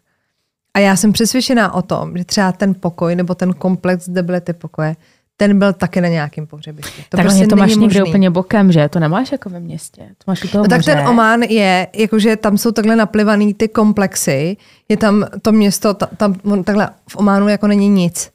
[0.75, 4.41] A já jsem přesvědčená o tom, že třeba ten pokoj nebo ten komplex, kde byly
[4.41, 4.97] ty pokoje,
[5.41, 7.03] ten byl taky na nějakém pohřebišti.
[7.09, 8.89] To tak prostě to máš někde úplně bokem, že?
[8.89, 10.03] To nemáš jako ve městě.
[10.03, 13.69] To máš u toho no, tak ten Oman je, jakože tam jsou takhle naplivaný ty
[13.69, 14.57] komplexy,
[14.89, 18.31] je tam to město, tam takhle v Ománu jako není nic.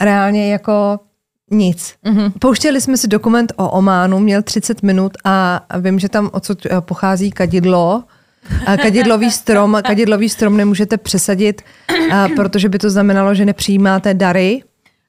[0.00, 1.00] Reálně jako
[1.50, 1.94] nic.
[2.06, 2.32] Mm-hmm.
[2.38, 6.80] Pouštěli jsme si dokument o Ománu, měl 30 minut a vím, že tam odsud eh,
[6.80, 8.04] pochází kadidlo,
[8.66, 11.62] a kadidlový strom, kadidlový strom nemůžete přesadit,
[12.12, 14.62] a protože by to znamenalo, že nepřijímáte dary.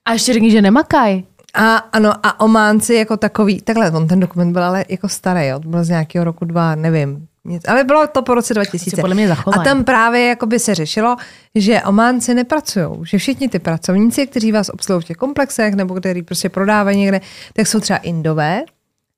[0.05, 1.23] A ještě řekni, že nemakaj.
[1.53, 5.59] A ano, a Ománci jako takový, takhle, on ten dokument byl ale jako starý, jo,
[5.59, 9.01] byl z nějakého roku dva, nevím, nic, ale bylo to po roce 2000.
[9.01, 11.15] Podle mě a tam právě jako by se řešilo,
[11.55, 16.21] že Ománci nepracují, že všichni ty pracovníci, kteří vás obsluhují v těch komplexech nebo kteří
[16.21, 17.21] prostě prodávají někde,
[17.53, 18.61] tak jsou třeba Indové,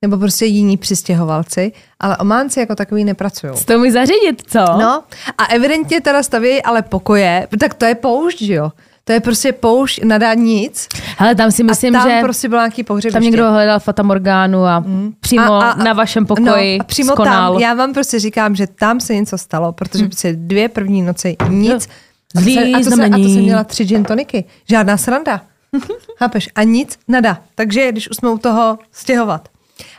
[0.02, 3.54] nebo prostě jiní přistěhovalci, ale Ománci jako takový nepracují.
[3.66, 4.60] To mi zařídit, co?
[4.60, 5.04] No
[5.38, 8.72] a evidentně teda stavějí ale pokoje, tak to je poušť, že jo?
[9.08, 10.88] To je prostě poušť, nadá nic.
[11.18, 13.14] Hele, tam si myslím, a tam že prostě byl nějaký pohřebiště.
[13.14, 15.14] tam někdo hledal Fata Morgánu a mm.
[15.20, 17.54] přímo a, a, na vašem pokoji no, a přímo skonal.
[17.54, 20.10] tam, já vám prostě říkám, že tam se něco stalo, protože mm.
[20.10, 21.90] prostě dvě první noci nic.
[22.36, 24.46] No, a, to se, a, to se, a to jsem měla tři gin toniky.
[24.70, 25.42] Žádná sranda.
[26.18, 26.50] Chápeš?
[26.56, 27.42] A nic, nada.
[27.56, 29.50] Takže když už jsme u toho stěhovat.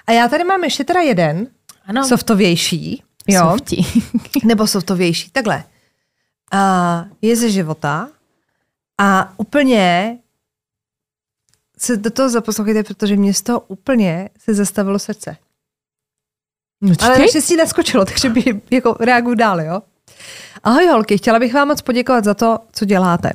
[0.07, 1.47] A já tady mám ještě teda jeden,
[1.87, 2.05] ano.
[2.05, 3.03] softovější.
[3.27, 3.57] Jo?
[4.45, 5.31] Nebo softovější.
[5.31, 5.65] Takhle.
[6.53, 8.09] A je ze života
[9.01, 10.19] a úplně
[11.79, 15.37] se do toho zaposlouchejte, protože mě z toho úplně se zastavilo srdce.
[16.81, 19.83] No, Ale naštěstí naskočilo, takže by jako reaguju dál, jo?
[20.63, 23.33] Ahoj holky, chtěla bych vám moc poděkovat za to, co děláte.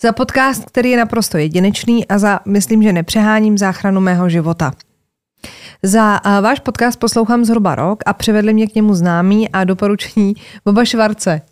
[0.00, 4.72] Za podcast, který je naprosto jedinečný a za, myslím, že nepřeháním záchranu mého života.
[5.82, 10.34] Za uh, váš podcast poslouchám zhruba rok a přivedli mě k němu známý a doporučení
[10.64, 11.42] Boba Švarce.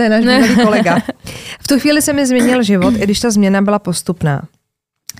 [0.00, 0.98] To je náš bývalý kolega.
[1.60, 4.42] V tu chvíli se mi změnil život, i když ta změna byla postupná.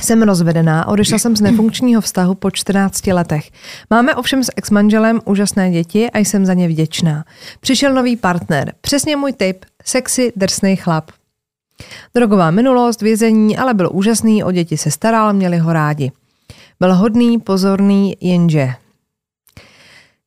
[0.02, 3.50] Jsem rozvedená, odešla jsem z nefunkčního vztahu po 14 letech.
[3.90, 7.24] Máme ovšem s ex-manželem úžasné děti a jsem za ně vděčná.
[7.60, 11.10] Přišel nový partner, přesně můj typ, sexy, drsný chlap.
[12.14, 16.12] Drogová minulost, vězení, ale byl úžasný, o děti se staral, měli ho rádi.
[16.80, 18.74] Byl hodný, pozorný, jenže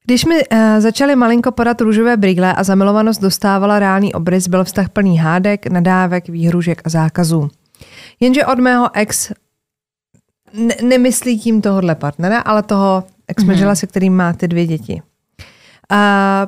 [0.06, 4.90] když mi uh, začaly malinko podat růžové brýle a zamilovanost dostávala reálný obrys, byl vztah
[4.90, 7.50] plný hádek, nadávek, výhružek a zákazů.
[8.20, 9.32] Jenže od mého ex
[10.54, 13.74] ne- nemyslí tím tohohle partnera, ale toho ex mm-hmm.
[13.74, 15.02] se kterým má ty dvě děti.
[15.92, 15.98] Uh,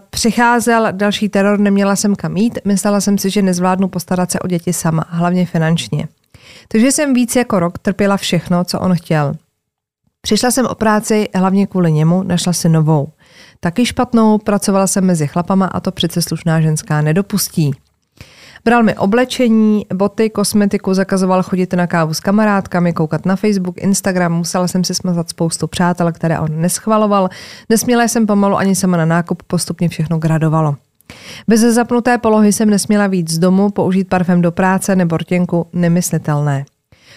[0.10, 4.48] přicházel další teror, neměla jsem kam jít, myslela jsem si, že nezvládnu postarat se o
[4.48, 6.08] děti sama, hlavně finančně.
[6.68, 9.34] Takže jsem víc jako rok trpěla všechno, co on chtěl.
[10.22, 13.08] Přišla jsem o práci hlavně kvůli němu, našla si novou.
[13.60, 17.72] Taky špatnou, pracovala jsem mezi chlapama a to přece slušná ženská nedopustí.
[18.66, 24.34] Bral mi oblečení, boty, kosmetiku, zakazoval chodit na kávu s kamarádkami, koukat na Facebook, Instagram,
[24.34, 27.30] musela jsem si smazat spoustu přátel, které on neschvaloval,
[27.70, 30.76] nesměla jsem pomalu ani sama na nákup, postupně všechno gradovalo.
[31.48, 36.66] Bez zapnuté polohy jsem nesměla víc z domu, použít parfém do práce nebo rtěnku, nemyslitelné.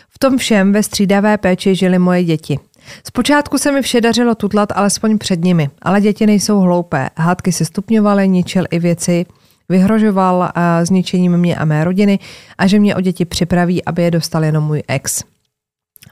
[0.08, 2.58] V tom všem ve střídavé péči žili moje děti.
[3.06, 7.10] Zpočátku se mi vše dařilo tutlat alespoň před nimi, ale děti nejsou hloupé.
[7.16, 9.26] Hádky se stupňovaly, ničil i věci,
[9.68, 10.50] vyhrožoval uh,
[10.84, 12.18] zničením mě a mé rodiny
[12.58, 15.24] a že mě o děti připraví, aby je dostal jenom můj ex.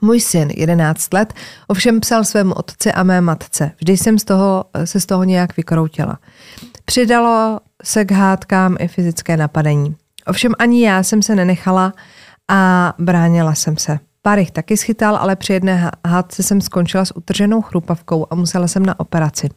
[0.00, 1.34] Můj syn, 11 let,
[1.66, 3.70] ovšem psal svému otci a mé matce.
[3.76, 6.18] Vždy jsem z toho, se z toho nějak vykroutila.
[6.84, 9.96] Přidalo se k hádkám i fyzické napadení.
[10.26, 11.92] Ovšem ani já jsem se nenechala
[12.48, 13.98] a bránila jsem se.
[14.26, 18.68] Pár jich taky schytal, ale při jedné hádce jsem skončila s utrženou chrupavkou a musela
[18.68, 19.48] jsem na operaci.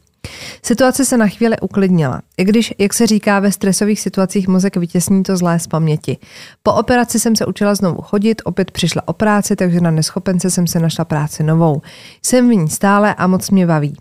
[0.62, 5.22] Situace se na chvíli uklidnila, i když, jak se říká, ve stresových situacích mozek vytěsní
[5.22, 6.18] to zlé z paměti.
[6.62, 10.66] Po operaci jsem se učila znovu chodit, opět přišla o práci, takže na neschopence jsem
[10.66, 11.82] se našla práci novou.
[12.22, 13.96] Jsem v ní stále a moc mě baví.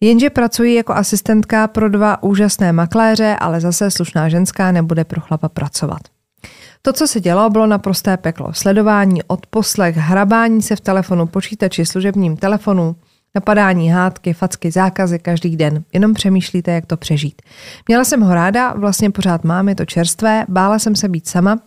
[0.00, 5.48] Jenže pracuji jako asistentka pro dva úžasné makléře, ale zase slušná ženská nebude pro chlapa
[5.48, 6.15] pracovat.
[6.82, 8.52] To, co se dělo, bylo naprosté peklo.
[8.52, 12.96] Sledování, odposlech, hrabání se v telefonu, počítači, služebním telefonu,
[13.34, 15.84] napadání, hádky, facky, zákazy každý den.
[15.92, 17.42] Jenom přemýšlíte, jak to přežít.
[17.88, 21.58] Měla jsem ho ráda, vlastně pořád mám, je to čerstvé, bála jsem se být sama,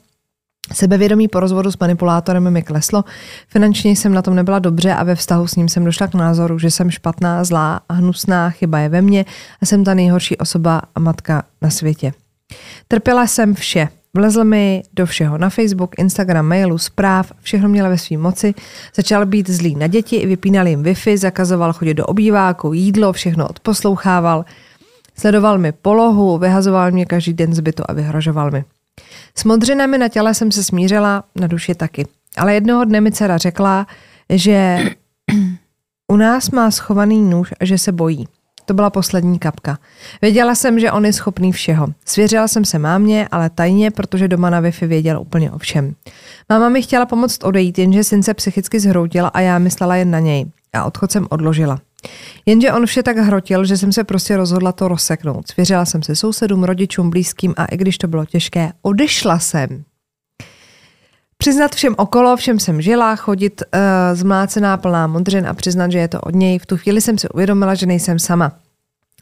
[0.73, 3.03] Sebevědomí po rozvodu s manipulátorem mi kleslo,
[3.47, 6.59] finančně jsem na tom nebyla dobře a ve vztahu s ním jsem došla k názoru,
[6.59, 9.25] že jsem špatná, zlá a hnusná, chyba je ve mně
[9.61, 12.13] a jsem ta nejhorší osoba a matka na světě.
[12.87, 17.97] Trpěla jsem vše, Vlezl mi do všeho, na Facebook, Instagram, mailu, zpráv, všechno měla ve
[17.97, 18.53] své moci.
[18.95, 24.45] Začal být zlý na děti, vypínal jim Wi-Fi, zakazoval chodit do obýváku, jídlo, všechno odposlouchával.
[25.17, 28.63] Sledoval mi polohu, vyhazoval mě každý den z bytu a vyhrožoval mi.
[29.35, 32.07] S modřinami na těle jsem se smířila, na duši taky.
[32.37, 33.87] Ale jednoho dne mi dcera řekla,
[34.29, 34.79] že
[36.11, 38.27] u nás má schovaný nůž a že se bojí.
[38.69, 39.77] To byla poslední kapka.
[40.21, 41.87] Věděla jsem, že on je schopný všeho.
[42.05, 45.95] Svěřila jsem se mámě, ale tajně, protože doma na Wi-Fi věděl úplně o všem.
[46.49, 50.19] Máma mi chtěla pomoct odejít, jenže syn se psychicky zhroutil a já myslela jen na
[50.19, 50.45] něj.
[50.73, 51.79] A odchod jsem odložila.
[52.45, 55.47] Jenže on vše tak hrotil, že jsem se prostě rozhodla to rozseknout.
[55.47, 59.83] Svěřila jsem se sousedům, rodičům, blízkým a i když to bylo těžké, odešla jsem.
[61.41, 63.79] Přiznat všem okolo, všem jsem žila, chodit uh,
[64.17, 66.59] zmlácená plná modřin a přiznat, že je to od něj.
[66.59, 68.51] V tu chvíli jsem si uvědomila, že nejsem sama.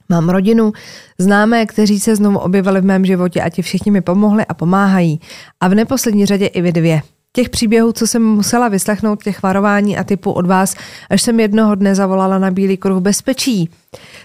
[0.10, 0.74] Mám rodinu,
[1.18, 5.20] známé, kteří se znovu objevili v mém životě a ti všichni mi pomohli a pomáhají.
[5.60, 7.02] A v neposlední řadě i vy dvě.
[7.34, 10.76] Těch příběhů, co jsem musela vyslechnout, těch varování a typu od vás,
[11.10, 13.70] až jsem jednoho dne zavolala na Bílý kruh bezpečí.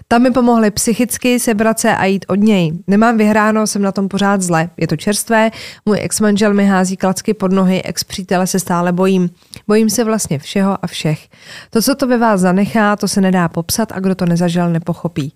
[0.08, 2.72] Tam mi pomohli psychicky sebrat se a jít od něj.
[2.86, 4.70] Nemám vyhráno, jsem na tom pořád zle.
[4.76, 5.50] Je to čerstvé,
[5.86, 9.30] můj ex-manžel mi hází klacky pod nohy, ex-přítele se stále bojím.
[9.68, 11.28] Bojím se vlastně všeho a všech.
[11.70, 15.32] To, co to ve vás zanechá, to se nedá popsat a kdo to nezažil, nepochopí.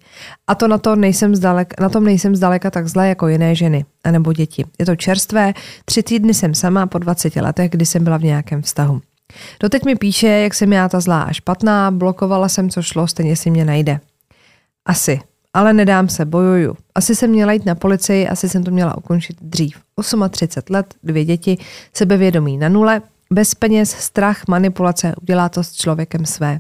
[0.47, 3.85] A to na, to nejsem zdalek, na tom nejsem zdaleka tak zle jako jiné ženy
[4.05, 4.65] a nebo děti.
[4.79, 8.63] Je to čerstvé, tři týdny jsem sama po 20 letech, kdy jsem byla v nějakém
[8.63, 9.01] vztahu.
[9.61, 13.37] Doteď mi píše, jak jsem já ta zlá a špatná, blokovala jsem, co šlo, stejně
[13.37, 14.01] si mě najde.
[14.87, 15.21] Asi.
[15.55, 16.77] Ale nedám se, bojuju.
[16.95, 19.77] Asi jsem měla jít na policii, asi jsem to měla ukončit dřív.
[20.31, 21.59] 38 let, dvě děti,
[21.93, 26.59] sebevědomí na nule, bez peněz, strach, manipulace, udělá to s člověkem své.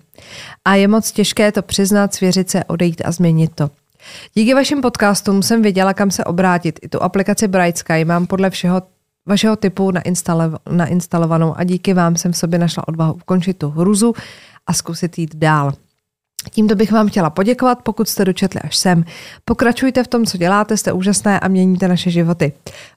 [0.64, 3.70] A je moc těžké to přiznat, svěřit se, odejít a změnit to.
[4.34, 6.78] Díky vašim podcastům jsem věděla, kam se obrátit.
[6.82, 8.82] I tu aplikaci Bright Sky mám podle všeho
[9.26, 9.92] vašeho typu
[10.70, 14.14] nainstalovanou a díky vám jsem v sobě našla odvahu ukončit tu hruzu
[14.66, 15.72] a zkusit jít dál.
[16.50, 19.04] Tímto bych vám chtěla poděkovat, pokud jste dočetli až sem.
[19.44, 22.52] Pokračujte v tom, co děláte, jste úžasné a měníte naše životy.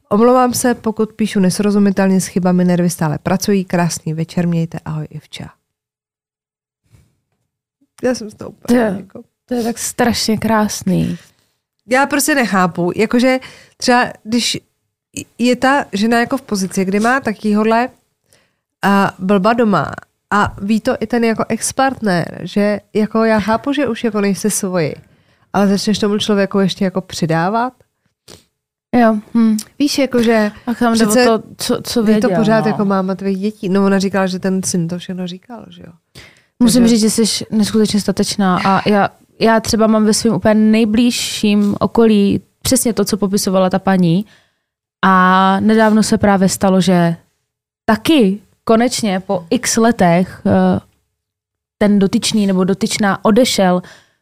[0.10, 3.65] Omlouvám se, pokud píšu nesrozumitelně s chybami, nervy stále pracují.
[3.65, 5.49] Krásný večer, mějte, ahoj Ivča.
[8.04, 9.21] Já jsem to úplně to, je, jako...
[9.45, 11.17] to je tak strašně krásný.
[11.88, 13.39] Já prostě nechápu, jakože
[13.78, 14.58] třeba když
[15.38, 17.89] je ta žena jako v pozici, kdy má takýhodle
[18.82, 19.91] a blba doma
[20.33, 24.49] a ví to i ten jako ex-partner, že jako já chápu, že už jako nejsi
[24.49, 24.95] svoji,
[25.53, 27.73] ale začneš tomu člověku ještě jako přidávat.
[28.95, 29.17] Jo.
[29.33, 29.57] Hm.
[29.79, 32.71] Víš, jako že a tam přece to, co, co věděl, to pořád no.
[32.71, 33.69] jako máma tvých dětí.
[33.69, 35.93] No ona říkala, že ten syn to všechno říkal, že jo.
[36.59, 36.97] Musím Takže...
[36.97, 42.41] říct, že jsi neskutečně statečná a já, já třeba mám ve svém úplně nejbližším okolí
[42.61, 44.25] přesně to, co popisovala ta paní
[45.05, 47.15] a nedávno se právě stalo, že
[47.85, 48.39] taky
[48.69, 50.79] konečně po x letech eh,
[51.77, 53.82] ten dotyčný nebo dotyčná odešel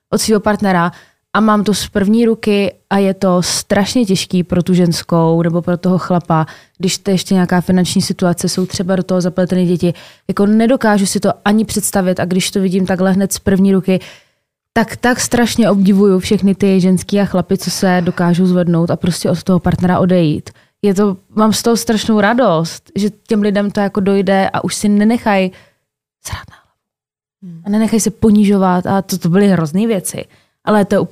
[0.10, 0.92] od svého partnera
[1.34, 5.62] a mám to z první ruky a je to strašně těžký pro tu ženskou nebo
[5.62, 6.46] pro toho chlapa,
[6.78, 9.94] když to ještě nějaká finanční situace, jsou třeba do toho zapletené děti.
[10.28, 14.00] Jako nedokážu si to ani představit a když to vidím takhle hned z první ruky,
[14.74, 19.30] tak tak strašně obdivuju všechny ty ženský a chlapy, co se dokážou zvednout a prostě
[19.30, 20.50] od toho partnera odejít
[20.82, 24.76] je to, mám z toho strašnou radost, že těm lidem to jako dojde a už
[24.76, 25.52] si nenechají
[26.26, 26.58] srát na
[27.44, 27.62] hmm.
[27.66, 30.26] A nenechají se ponižovat a to, to byly hrozné věci.
[30.64, 31.08] Ale to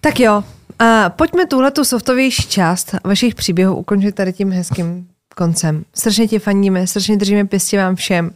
[0.00, 0.44] Tak jo,
[0.78, 5.84] a pojďme tuhle tu softovější část vašich příběhů ukončit tady tím hezkým koncem.
[5.94, 8.30] Strašně ti fandíme, strašně držíme pěstě vám všem.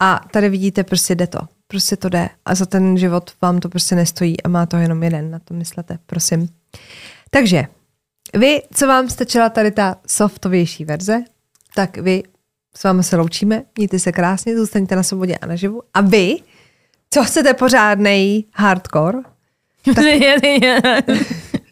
[0.00, 1.38] A tady vidíte, prostě jde to.
[1.66, 5.02] prostě to jde a za ten život vám to prostě nestojí a má to jenom
[5.02, 6.48] jeden, na to myslete, prosím.
[7.34, 7.64] Takže,
[8.34, 11.24] vy, co vám stačila tady ta softovější verze,
[11.74, 12.22] tak vy
[12.76, 15.82] s vámi se loučíme, mějte se krásně, zůstaňte na svobodě a naživu.
[15.94, 16.36] A vy,
[17.10, 19.18] co chcete pořádnej hardcore,
[19.84, 20.04] tak,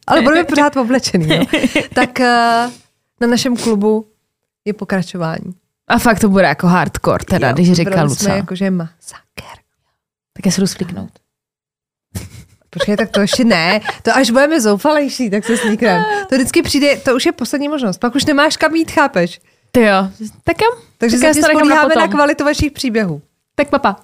[0.07, 1.47] ale budeme pořád oblečený, no,
[1.95, 2.73] tak uh,
[3.21, 4.09] na našem klubu
[4.65, 5.55] je pokračování.
[5.89, 8.25] A fakt to bude jako hardcore teda, jo, když říkal Luca.
[8.25, 9.59] jsme jako, že masaker.
[10.33, 11.09] Tak já se jdu.
[12.71, 13.81] Počkej, tak to ještě ne.
[14.03, 16.05] To až budeme zoufalejší, tak se sníkneme.
[16.29, 17.99] To vždycky přijde, to už je poslední možnost.
[17.99, 19.41] Pak už nemáš kam jít, chápeš?
[19.73, 20.09] Ty jo.
[20.45, 20.69] Tak jo.
[20.99, 23.23] Takže tak se na, na kvalitu vašich příběhů.
[23.55, 23.97] Tak papa.